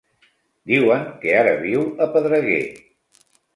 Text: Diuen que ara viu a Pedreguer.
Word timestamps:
Diuen 0.71 1.03
que 1.25 1.35
ara 1.43 1.53
viu 1.67 1.85
a 2.07 2.09
Pedreguer. 2.17 2.61